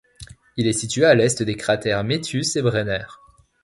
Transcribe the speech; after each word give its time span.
Il 0.57 0.65
est 0.65 0.73
situé 0.73 1.05
à 1.05 1.13
l'Est 1.13 1.43
des 1.43 1.55
cratères 1.55 2.03
Metius 2.03 2.55
et 2.55 2.63
Brenner. 2.63 3.05